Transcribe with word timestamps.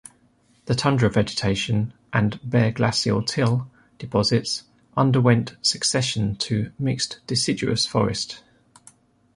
The 0.65 0.73
tundra 0.73 1.11
vegetation 1.11 1.93
and 2.11 2.39
bare 2.43 2.71
glacial 2.71 3.21
till 3.21 3.67
deposits 3.99 4.63
underwent 4.97 5.55
succession 5.61 6.37
to 6.37 6.71
mixed 6.79 7.19
deciduous 7.27 7.85
forest. 7.85 8.41